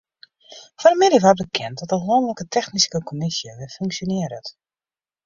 Fan 0.81 0.93
'e 0.93 0.97
middei 1.01 1.23
waard 1.23 1.41
bekend 1.43 1.75
dat 1.79 1.91
de 1.93 1.99
lanlike 2.09 2.45
technyske 2.55 2.99
kommisje 3.07 3.51
wer 3.59 3.71
funksjonearret. 3.79 4.47